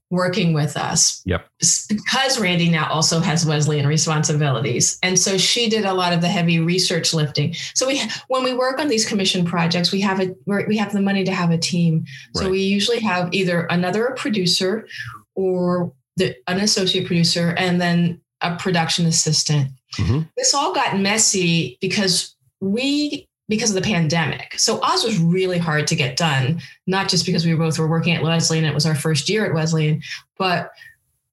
[0.10, 1.22] working with us.
[1.26, 1.48] Yep.
[1.88, 4.98] Because Randy now also has Wesleyan responsibilities.
[5.04, 7.54] And so she did a lot of the heavy research lifting.
[7.76, 11.02] So we when we work on these commission projects, we have a we have the
[11.02, 12.06] money to have a team.
[12.36, 14.88] So we usually have either another producer
[15.36, 19.70] or the, an associate producer and then a production assistant.
[19.98, 20.22] Mm-hmm.
[20.36, 24.58] This all got messy because we because of the pandemic.
[24.58, 28.14] So Oz was really hard to get done, not just because we both were working
[28.14, 30.02] at Wesleyan, it was our first year at Wesleyan,
[30.38, 30.72] but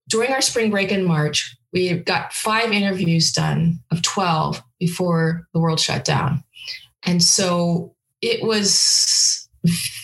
[0.09, 5.61] during our spring break in March, we got five interviews done of 12 before the
[5.61, 6.43] world shut down.
[7.05, 9.49] And so it was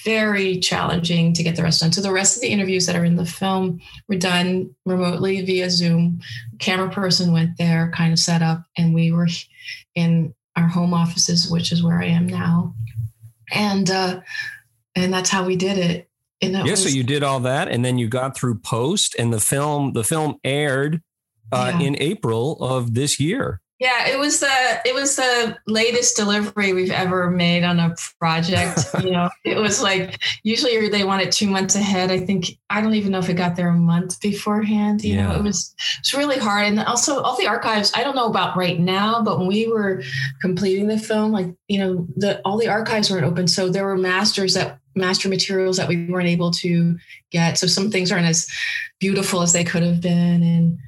[0.04, 1.92] very challenging to get the rest done.
[1.92, 5.70] So the rest of the interviews that are in the film were done remotely via
[5.70, 6.20] Zoom.
[6.58, 9.28] Camera person went there, kind of set up, and we were
[9.94, 12.74] in our home offices, which is where I am now.
[13.50, 14.20] And uh,
[14.94, 16.08] and that's how we did it.
[16.40, 19.32] And yeah, was, so you did all that, and then you got through post, and
[19.32, 21.00] the film the film aired
[21.52, 21.86] uh, yeah.
[21.86, 23.60] in April of this year.
[23.82, 28.86] Yeah, it was the it was the latest delivery we've ever made on a project.
[29.02, 32.12] you know, it was like usually they want it two months ahead.
[32.12, 35.02] I think I don't even know if it got there a month beforehand.
[35.02, 35.26] You yeah.
[35.26, 36.66] know, it was it's really hard.
[36.66, 40.04] And also all the archives, I don't know about right now, but when we were
[40.40, 43.48] completing the film, like, you know, the all the archives weren't open.
[43.48, 46.96] So there were masters that master materials that we weren't able to
[47.32, 47.58] get.
[47.58, 48.48] So some things aren't as
[49.00, 50.44] beautiful as they could have been.
[50.44, 50.78] And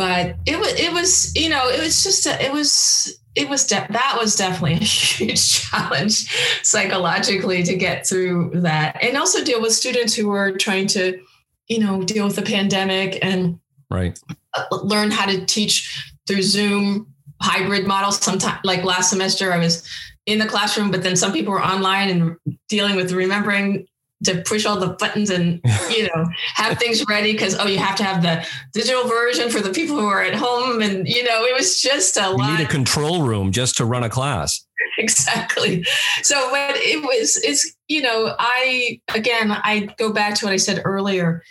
[0.00, 3.66] but it was it was you know it was just a, it was it was
[3.66, 6.26] de- that was definitely a huge challenge
[6.62, 8.96] psychologically to get through that.
[9.02, 11.20] And also deal with students who were trying to
[11.68, 13.60] you know deal with the pandemic and
[13.90, 14.18] right.
[14.56, 17.06] Uh, learn how to teach through zoom
[17.42, 18.24] hybrid models.
[18.24, 19.86] Sometimes like last semester i was
[20.24, 22.36] in the classroom but then some people were online and
[22.70, 23.86] dealing with remembering
[24.24, 27.96] to push all the buttons and you know have things ready because oh you have
[27.96, 31.44] to have the digital version for the people who are at home and you know
[31.44, 32.58] it was just a you lot.
[32.58, 34.66] need a control room just to run a class
[34.98, 35.84] exactly
[36.22, 40.56] so but it was it's you know i again i go back to what i
[40.56, 41.42] said earlier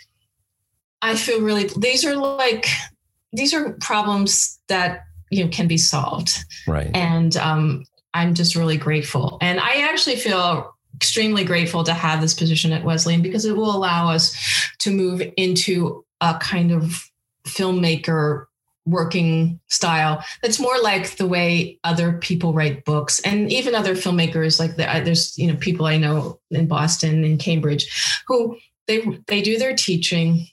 [1.02, 2.66] i feel really these are like
[3.32, 6.44] these are problems that you know can be solved.
[6.66, 6.90] Right.
[6.94, 9.38] And um, I'm just really grateful.
[9.40, 13.74] And I actually feel extremely grateful to have this position at Wesleyan because it will
[13.74, 14.36] allow us
[14.78, 17.10] to move into a kind of
[17.46, 18.46] filmmaker
[18.86, 23.20] working style that's more like the way other people write books.
[23.20, 27.38] And even other filmmakers like the, there's you know people i know in boston and
[27.38, 30.46] cambridge who they they do their teaching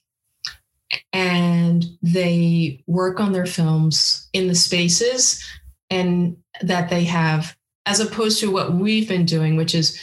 [1.11, 5.43] and they work on their films in the spaces
[5.89, 9.99] and that they have as opposed to what we've been doing which is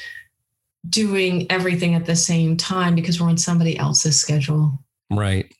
[0.88, 4.78] doing everything at the same time because we're on somebody else's schedule.
[5.10, 5.52] Right.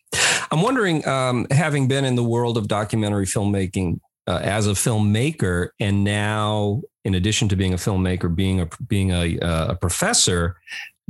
[0.51, 5.69] I'm wondering, um, having been in the world of documentary filmmaking uh, as a filmmaker,
[5.81, 10.57] and now, in addition to being a filmmaker, being a being a, uh, a professor,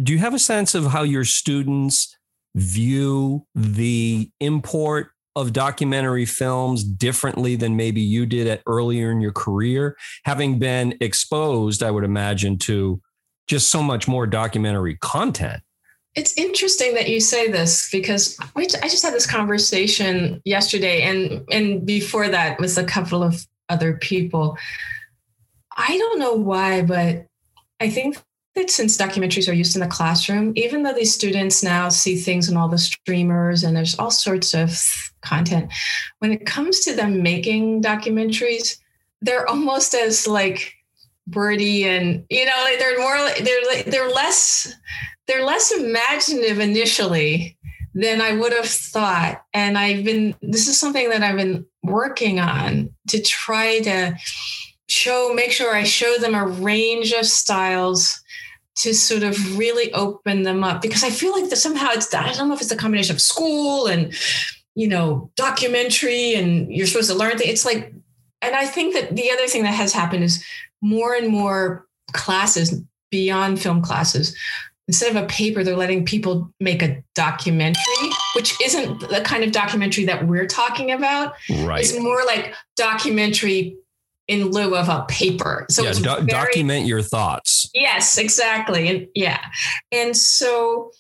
[0.02, 2.16] do you have a sense of how your students
[2.54, 9.32] view the import of documentary films differently than maybe you did at earlier in your
[9.32, 13.00] career, having been exposed, I would imagine, to
[13.46, 15.62] just so much more documentary content?
[16.14, 21.84] It's interesting that you say this because I just had this conversation yesterday, and and
[21.84, 24.56] before that with a couple of other people.
[25.76, 27.26] I don't know why, but
[27.80, 28.16] I think
[28.54, 32.48] that since documentaries are used in the classroom, even though these students now see things
[32.48, 34.80] on all the streamers and there's all sorts of
[35.22, 35.72] content,
[36.20, 38.78] when it comes to them making documentaries,
[39.20, 40.73] they're almost as like
[41.26, 44.74] birdie and you know they're more they're they're less
[45.26, 47.56] they're less imaginative initially
[47.94, 49.42] than I would have thought.
[49.54, 54.16] And I've been, this is something that I've been working on to try to
[54.88, 58.20] show, make sure I show them a range of styles
[58.76, 62.32] to sort of really open them up because I feel like that somehow it's, I
[62.32, 64.12] don't know if it's a combination of school and,
[64.74, 67.50] you know, documentary and you're supposed to learn things.
[67.50, 67.94] It's like,
[68.42, 70.44] and I think that the other thing that has happened is
[70.84, 74.36] more and more classes beyond film classes
[74.88, 79.52] instead of a paper, they're letting people make a documentary, which isn't the kind of
[79.52, 81.34] documentary that we're talking about.
[81.60, 81.80] Right.
[81.80, 83.76] It's more like documentary
[84.28, 85.66] in lieu of a paper.
[85.70, 87.70] So yeah, do- very, document your thoughts.
[87.74, 88.88] Yes, exactly.
[88.88, 89.40] And yeah.
[89.90, 90.90] And so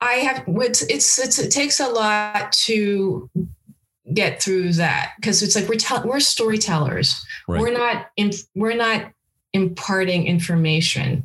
[0.00, 3.30] I have it's, it's, it's it takes a lot to
[4.12, 7.24] get through that because it's like we're tell, we're storytellers.
[7.48, 7.60] Right.
[7.60, 9.13] We're not in, we're not
[9.54, 11.24] imparting information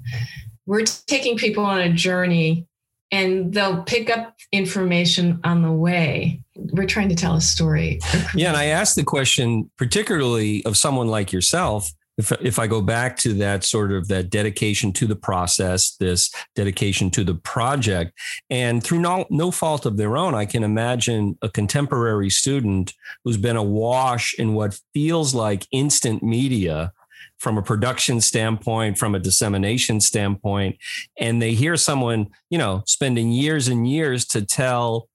[0.70, 2.68] we're taking people on a journey
[3.12, 6.44] and they'll pick up information on the way.
[6.56, 8.00] We're trying to tell a story.
[8.36, 8.50] Yeah.
[8.50, 11.90] And I asked the question, particularly of someone like yourself.
[12.20, 16.32] If, if I go back to that sort of that dedication to the process, this
[16.54, 18.12] dedication to the project,
[18.52, 23.38] and through no, no fault of their own, I can imagine a contemporary student who's
[23.38, 26.92] been awash in what feels like instant media
[27.40, 30.78] from a production standpoint, from a dissemination standpoint,
[31.18, 35.10] and they hear someone, you know, spending years and years to tell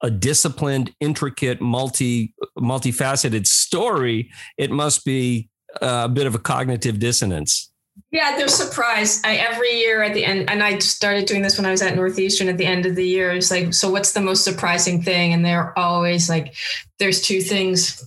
[0.00, 5.48] a disciplined, intricate, multi multifaceted story, it must be
[5.80, 7.70] a bit of a cognitive dissonance.
[8.10, 9.24] Yeah, they're surprised.
[9.24, 11.94] I every year at the end, and I started doing this when I was at
[11.96, 13.32] Northeastern at the end of the year.
[13.32, 15.32] It's like, so what's the most surprising thing?
[15.32, 16.54] And they're always like,
[16.98, 18.04] there's two things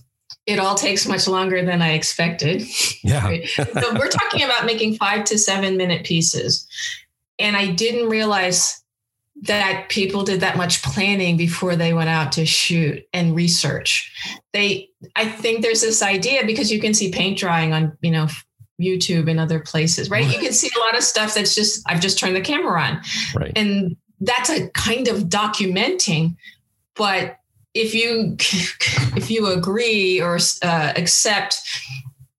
[0.48, 2.62] it all takes much longer than I expected.
[3.04, 3.36] Yeah.
[3.54, 6.66] so we're talking about making five to seven minute pieces.
[7.38, 8.82] And I didn't realize
[9.42, 14.10] that people did that much planning before they went out to shoot and research.
[14.54, 18.26] They, I think there's this idea because you can see paint drying on, you know,
[18.80, 20.26] YouTube and other places, right?
[20.26, 23.02] You can see a lot of stuff that's just, I've just turned the camera on.
[23.34, 23.52] Right.
[23.54, 26.36] And that's a kind of documenting,
[26.96, 27.37] but
[27.74, 28.36] if you
[29.16, 31.60] if you agree or uh, accept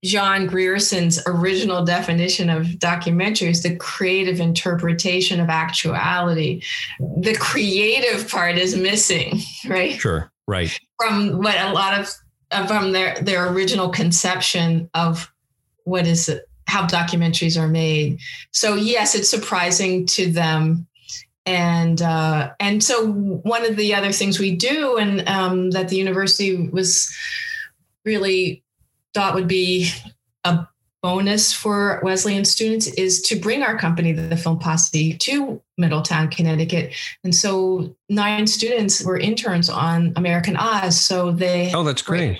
[0.03, 6.61] John Grierson's original definition of documentary is the creative interpretation of actuality.
[6.99, 9.99] The creative part is missing, right?
[9.99, 10.77] Sure, right.
[10.97, 15.31] From what a lot of from their their original conception of
[15.83, 16.31] what is
[16.67, 18.19] how documentaries are made.
[18.51, 20.87] So yes, it's surprising to them
[21.45, 25.95] and uh, and so one of the other things we do and um, that the
[25.95, 27.13] university was
[28.05, 28.63] really
[29.13, 29.89] thought would be
[30.43, 30.67] a
[31.01, 36.93] bonus for Wesleyan students is to bring our company, the Film Posse, to Middletown, Connecticut.
[37.23, 40.99] And so nine students were interns on American Oz.
[40.99, 42.37] So they oh, that's great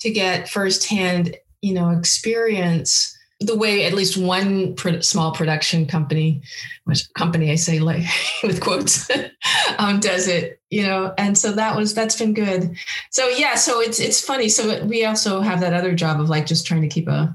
[0.00, 6.42] to get firsthand, you know, experience the way at least one pro- small production company,
[6.84, 8.04] which company I say like
[8.42, 9.10] with quotes,
[9.78, 12.76] um, does it, you know, and so that was that's been good.
[13.10, 14.48] So yeah, so it's it's funny.
[14.48, 17.34] So we also have that other job of like just trying to keep a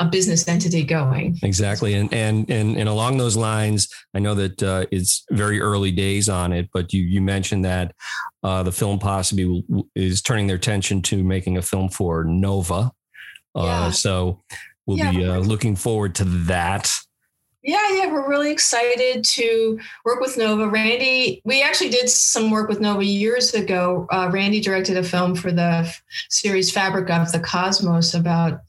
[0.00, 1.38] a business entity going.
[1.42, 5.92] Exactly, and and and and along those lines, I know that uh, it's very early
[5.92, 7.94] days on it, but you you mentioned that
[8.42, 9.64] uh, the film Posse
[9.94, 12.92] is turning their attention to making a film for Nova.
[13.56, 13.90] Uh, yeah.
[13.90, 14.42] So
[14.86, 16.90] we'll yeah, be uh, looking forward to that.
[17.62, 20.68] Yeah, yeah, we're really excited to work with Nova.
[20.68, 24.06] Randy, we actually did some work with Nova years ago.
[24.12, 25.90] Uh, Randy directed a film for the
[26.28, 28.60] series Fabric of the Cosmos about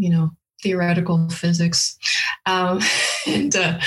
[0.00, 0.30] you know,
[0.62, 1.96] theoretical physics.
[2.46, 2.80] Um,
[3.26, 3.78] and uh,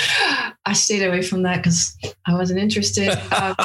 [0.64, 3.10] I stayed away from that because I wasn't interested.
[3.32, 3.56] Um,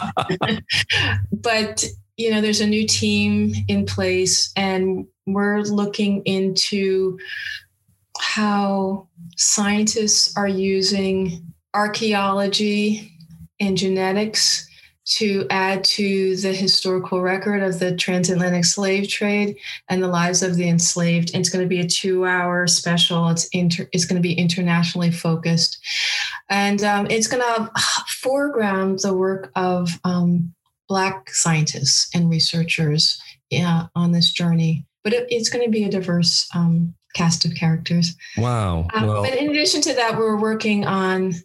[1.31, 1.85] but,
[2.19, 7.17] you know, there's a new team in place, and we're looking into
[8.19, 9.07] how
[9.37, 11.41] scientists are using
[11.73, 13.09] archaeology
[13.61, 14.67] and genetics
[15.05, 19.55] to add to the historical record of the transatlantic slave trade
[19.87, 21.33] and the lives of the enslaved.
[21.33, 23.29] It's going to be a two-hour special.
[23.29, 25.79] It's inter- it's going to be internationally focused,
[26.49, 27.71] and um, it's going to
[28.07, 30.53] foreground the work of um,
[30.89, 34.85] Black scientists and researchers yeah, on this journey.
[35.03, 38.15] But it, it's going to be a diverse um, cast of characters.
[38.37, 38.87] Wow!
[38.93, 41.35] Um, well, but in addition to that, we're working on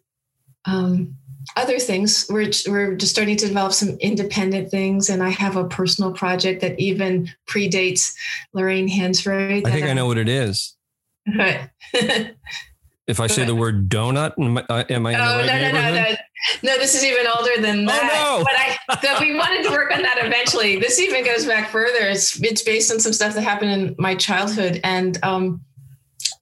[0.65, 1.17] um,
[1.57, 5.65] other things we're, we're just starting to develop some independent things and i have a
[5.65, 8.15] personal project that even predates
[8.55, 10.75] lorraine hansberry i think I, I know what it is
[11.27, 16.03] if i say the word donut am i, am I oh, right no, no, no,
[16.03, 16.15] no,
[16.63, 16.77] no.
[16.79, 18.11] This is even older than that.
[18.13, 18.45] Oh, no.
[18.45, 20.77] But I, but we wanted to work on that eventually.
[20.77, 22.07] This even goes back further.
[22.09, 25.63] It's it's based on some stuff that happened in my childhood, and um,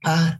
[0.04, 0.32] uh,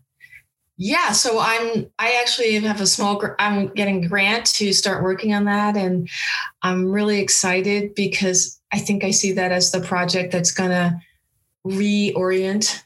[0.78, 5.02] yeah so i'm i actually have a small gr- i'm getting a grant to start
[5.02, 6.08] working on that and
[6.62, 10.98] i'm really excited because i think i see that as the project that's going to
[11.66, 12.82] reorient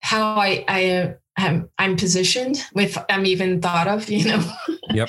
[0.00, 4.52] how i i am uh, I'm positioned if I'm even thought of, you know.
[4.92, 5.08] Yep.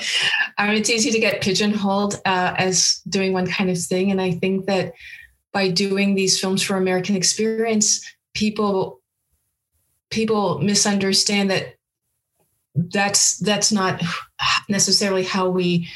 [0.58, 4.20] I mean, it's easy to get pigeonholed uh, as doing one kind of thing, and
[4.20, 4.92] I think that
[5.52, 9.00] by doing these films for American experience, people
[10.10, 11.74] people misunderstand that
[12.76, 14.00] that's that's not
[14.68, 15.88] necessarily how we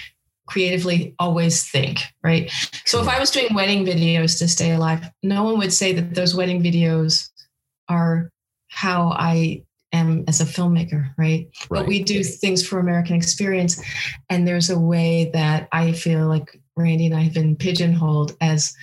[0.47, 2.51] creatively always think, right?
[2.85, 6.15] So if I was doing wedding videos to stay alive, no one would say that
[6.15, 7.29] those wedding videos
[7.89, 8.31] are
[8.69, 9.63] how I
[9.93, 11.49] am as a filmmaker, right?
[11.49, 11.69] right?
[11.71, 13.83] But we do things for American experience.
[14.31, 18.75] And there's a way that I feel like Randy and I have been pigeonholed as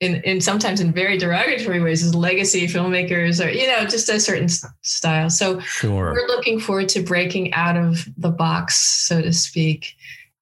[0.00, 4.20] in, in sometimes in very derogatory ways as legacy filmmakers or you know just a
[4.20, 4.48] certain
[4.82, 6.12] style so sure.
[6.12, 9.94] we're looking forward to breaking out of the box so to speak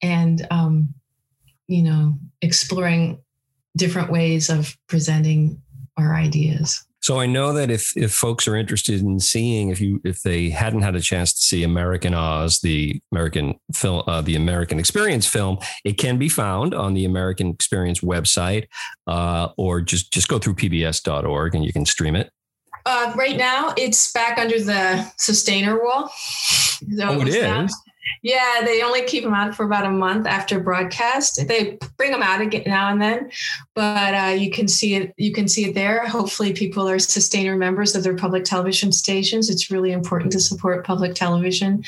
[0.02, 0.92] and um,
[1.68, 3.18] you know exploring
[3.76, 5.60] different ways of presenting
[5.96, 10.00] our ideas so I know that if if folks are interested in seeing, if you
[10.04, 14.36] if they hadn't had a chance to see American Oz, the American film, uh, the
[14.36, 18.68] American Experience film, it can be found on the American Experience website,
[19.06, 22.30] uh, or just just go through pbs.org and you can stream it.
[22.86, 26.10] Uh, right now, it's back under the sustainer wall.
[27.02, 27.76] Oh, it, it is.
[28.22, 31.46] Yeah, they only keep them out for about a month after broadcast.
[31.46, 33.30] They bring them out again now and then,
[33.74, 35.12] but uh, you can see it.
[35.16, 36.06] You can see it there.
[36.06, 39.50] Hopefully, people are sustainer members of their public television stations.
[39.50, 41.84] It's really important to support public television.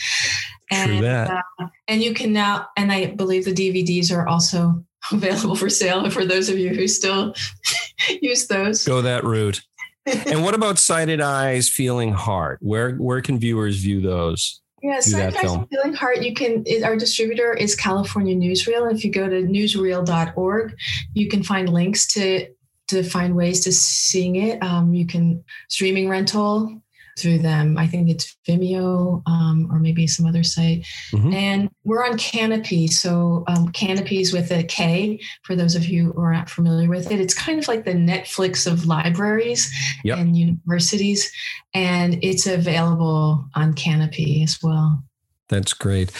[0.70, 1.44] And, True that.
[1.58, 6.08] Uh, and you can now, and I believe the DVDs are also available for sale
[6.10, 7.34] for those of you who still
[8.20, 8.84] use those.
[8.84, 9.62] Go that route.
[10.06, 12.58] and what about sighted eyes, feeling heart?
[12.62, 14.60] Where where can viewers view those?
[14.86, 18.92] Yeah, Sighted Eyes Feeling Heart, you can, our distributor is California Newsreel.
[18.92, 20.76] If you go to newsreel.org,
[21.12, 22.48] you can find links to
[22.88, 24.62] to find ways to seeing it.
[24.62, 26.80] Um, you can streaming rental
[27.16, 27.78] through them.
[27.78, 30.86] I think it's Vimeo um, or maybe some other site.
[31.12, 31.32] Mm-hmm.
[31.32, 32.88] And we're on Kanopy.
[32.88, 37.10] So um, Kanopy's with a K for those of you who are not familiar with
[37.10, 37.20] it.
[37.20, 39.70] It's kind of like the Netflix of libraries
[40.04, 40.18] yep.
[40.18, 41.30] and universities.
[41.74, 45.02] And it's available on Kanopy as well.
[45.48, 46.10] That's great.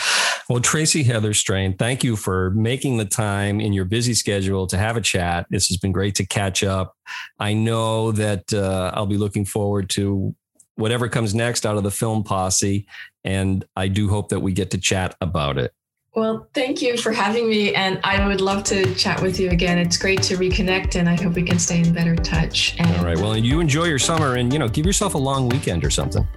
[0.49, 4.79] Well, Tracy Heather Strain, thank you for making the time in your busy schedule to
[4.79, 5.47] have a chat.
[5.51, 6.95] This has been great to catch up.
[7.41, 10.35] I know that uh, I'll be looking forward to
[10.77, 12.87] whatever comes next out of the film posse.
[13.25, 15.73] And I do hope that we get to chat about it.
[16.15, 17.75] Well, thank you for having me.
[17.75, 19.77] And I would love to chat with you again.
[19.77, 22.75] It's great to reconnect, and I hope we can stay in better touch.
[22.79, 23.19] And All right.
[23.19, 26.27] Well, you enjoy your summer and, you know, give yourself a long weekend or something.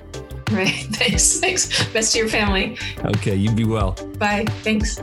[0.52, 0.88] Right.
[0.94, 1.40] Thanks.
[1.40, 1.88] Thanks.
[1.94, 2.76] Best to your family.
[3.06, 3.36] Okay.
[3.36, 3.92] You be well.
[4.18, 4.46] Bye.
[4.64, 5.00] Thanks.